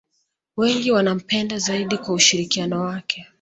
wengi 0.57 0.91
wanampenda 0.91 1.57
zaidi 1.59 1.97
kwa 1.97 2.13
ushirikiano 2.13 2.81
wake 2.81 3.27